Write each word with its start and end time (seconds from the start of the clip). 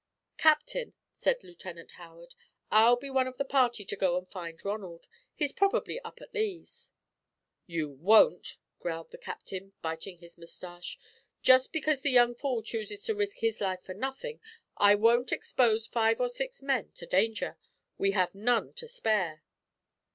"Captain," 0.37 0.93
said 1.11 1.43
Lieutenant 1.43 1.91
Howard, 1.91 2.33
"I'll 2.71 2.95
be 2.95 3.11
one 3.11 3.27
of 3.27 3.39
a 3.39 3.45
party 3.45 3.85
to 3.85 3.95
go 3.95 4.17
and 4.17 4.27
find 4.27 4.65
Ronald. 4.65 5.07
He's 5.35 5.53
probably 5.53 5.99
up 5.99 6.23
at 6.23 6.33
Lee's." 6.33 6.91
"You 7.67 7.87
won't," 7.87 8.57
growled 8.79 9.11
the 9.11 9.19
Captain, 9.19 9.73
biting 9.83 10.17
his 10.17 10.39
mustache. 10.39 10.97
"Just 11.43 11.71
because 11.71 12.01
the 12.01 12.09
young 12.09 12.33
fool 12.33 12.63
chooses 12.63 13.03
to 13.03 13.13
risk 13.13 13.41
his 13.41 13.61
life 13.61 13.83
for 13.83 13.93
nothing, 13.93 14.41
I 14.75 14.95
won't 14.95 15.31
expose 15.31 15.85
five 15.85 16.19
or 16.19 16.29
six 16.29 16.63
men 16.63 16.91
to 16.93 17.05
danger. 17.05 17.59
We 17.99 18.09
have 18.13 18.33
none 18.33 18.73
to 18.77 18.87
spare." 18.87 19.43